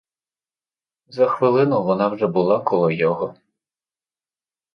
[1.07, 3.35] За хвилину вона вже була коло його.